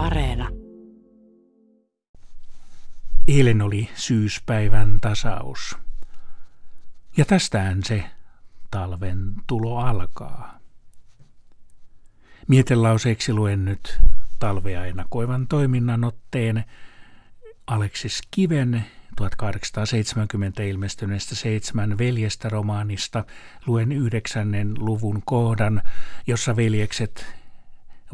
Areena. 0.00 0.48
Eilen 3.28 3.62
oli 3.62 3.88
syyspäivän 3.94 4.98
tasaus. 5.00 5.76
Ja 7.16 7.24
tästään 7.24 7.82
se 7.84 8.04
talven 8.70 9.34
tulo 9.46 9.78
alkaa. 9.78 10.58
Mietelauseeksi 12.48 13.32
luen 13.32 13.64
nyt 13.64 14.00
talvea 14.38 14.86
ennakoivan 14.86 15.48
toiminnan 15.48 16.04
otteen 16.04 16.64
Aleksis 17.66 18.20
Kiven 18.30 18.84
1870 19.16 20.62
ilmestyneestä 20.62 21.34
Seitsemän 21.34 21.98
veljestä 21.98 22.48
romaanista 22.48 23.24
luen 23.66 23.92
yhdeksännen 23.92 24.74
luvun 24.78 25.22
kohdan, 25.24 25.82
jossa 26.26 26.56
veljekset 26.56 27.39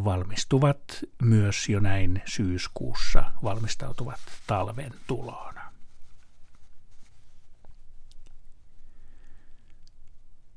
valmistuvat 0.04 0.80
myös 1.22 1.68
jo 1.68 1.80
näin 1.80 2.22
syyskuussa, 2.26 3.24
valmistautuvat 3.42 4.20
talven 4.46 4.92
tuloon. 5.06 5.54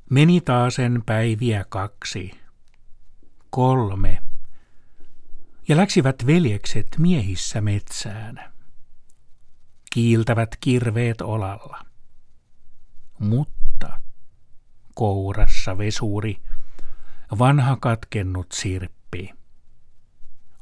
Meni 0.10 0.42
taasen 0.42 1.04
päiviä 1.06 1.66
kaksi, 1.70 2.32
kolme, 3.50 4.24
ja 5.68 5.78
läksivät 5.78 6.26
veljekset 6.26 6.88
miehissä 6.98 7.62
metsään. 7.62 8.54
Kiiltävät 9.94 10.50
kirveet 10.60 11.22
olalla. 11.22 11.86
Mutta 13.20 14.00
kourassa 14.96 15.78
vesuri, 15.78 16.42
vanha 17.40 17.78
katkennut 17.82 18.52
sirppi, 18.52 18.99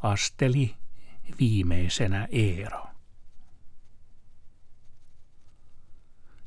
asteli 0.03 0.75
viimeisenä 1.39 2.27
Eero. 2.31 2.87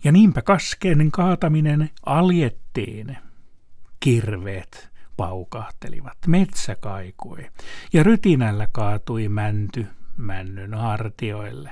Ja 0.04 0.12
niinpä 0.12 0.42
kasken 0.42 1.10
kaataminen 1.10 1.90
aljettiin. 2.06 3.16
Kirveet 4.00 4.90
paukahtelivat, 5.16 6.18
metsä 6.26 6.74
kaikui 6.74 7.50
ja 7.92 8.02
rytinällä 8.02 8.68
kaatui 8.72 9.28
mänty 9.28 9.86
männyn 10.16 10.74
hartioille. 10.74 11.70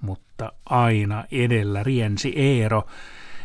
Mutta 0.00 0.52
aina 0.64 1.24
edellä 1.30 1.82
riensi 1.82 2.32
Eero, 2.36 2.86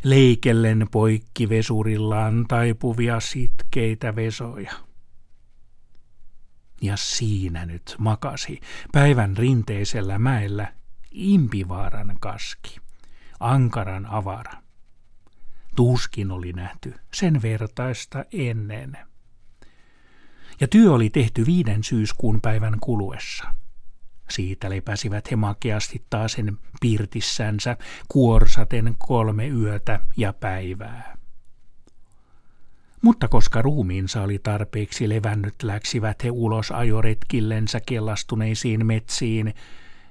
leikellen 0.04 0.88
poikki 0.92 1.50
vesurillaan 1.50 2.46
taipuvia 2.48 3.20
sitkeitä 3.20 4.16
vesoja. 4.16 4.72
Ja 6.82 6.98
siinä 6.98 7.66
nyt 7.66 7.96
makasi 7.98 8.60
päivän 8.92 9.38
rinteisellä 9.38 10.20
mäellä 10.20 10.74
Impivaaran 11.12 12.18
kaski, 12.20 12.78
ankaran 13.40 14.06
avara. 14.06 14.54
Tuskin 15.76 16.32
oli 16.32 16.54
nähty 16.54 16.94
sen 17.14 17.42
vertaista 17.42 18.26
ennen. 18.34 18.98
Ja 20.60 20.68
työ 20.68 20.92
oli 20.94 21.10
tehty 21.10 21.46
viiden 21.46 21.84
syyskuun 21.84 22.42
päivän 22.42 22.80
kuluessa. 22.80 23.56
Siitä 24.30 24.70
lepäsivät 24.70 25.32
he 25.32 25.36
makeasti 25.36 26.06
taasen 26.10 26.58
pirtissänsä 26.82 27.78
kuorsaten 28.08 28.96
kolme 29.00 29.48
yötä 29.48 30.00
ja 30.18 30.34
päivää. 30.34 31.21
Mutta 33.02 33.28
koska 33.28 33.62
ruumiinsa 33.62 34.22
oli 34.22 34.40
tarpeeksi 34.40 35.10
levännyt, 35.10 35.64
läksivät 35.64 36.24
he 36.24 36.32
ulos 36.32 36.72
ajoretkillensä 36.72 37.80
kellastuneisiin 37.86 38.86
metsiin, 38.86 39.54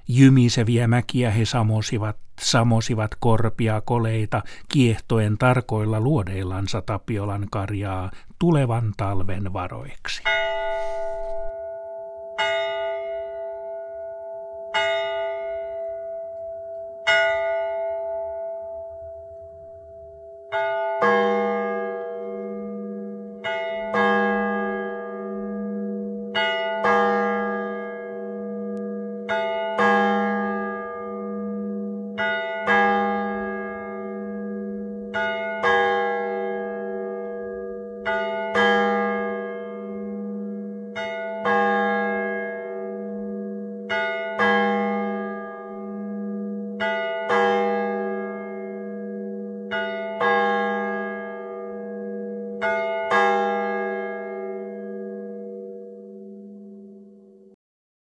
Jymiseviä 0.07 0.87
mäkiä 0.87 1.31
he 1.31 1.45
samosivat, 1.45 2.17
samosivat 2.41 3.11
korpia 3.19 3.81
koleita, 3.81 4.43
kiehtoen 4.69 5.37
tarkoilla 5.37 5.99
luodeillansa 5.99 6.81
Tapiolan 6.81 7.47
karjaa 7.51 8.11
tulevan 8.39 8.93
talven 8.97 9.53
varoiksi. 9.53 10.23